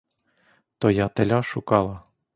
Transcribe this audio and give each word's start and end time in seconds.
То 0.79 0.87
я 0.95 1.07
теля 1.19 1.41
шукала. 1.53 1.97